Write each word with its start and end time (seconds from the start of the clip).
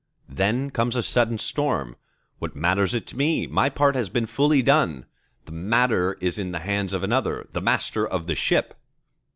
Then 0.29 0.71
comes 0.71 0.95
a 0.95 1.03
sudden 1.03 1.37
storm. 1.37 1.95
What 2.39 2.55
matters 2.55 2.95
it 2.95 3.05
to 3.05 3.15
me? 3.15 3.45
my 3.45 3.69
part 3.69 3.93
has 3.93 4.09
been 4.09 4.25
fully 4.25 4.63
done. 4.63 5.05
The 5.45 5.51
matter 5.51 6.13
is 6.19 6.39
in 6.39 6.51
the 6.53 6.61
hands 6.61 6.91
of 6.93 7.03
another—the 7.03 7.61
Master 7.61 8.07
of 8.07 8.25
the 8.25 8.33
ship. 8.33 8.73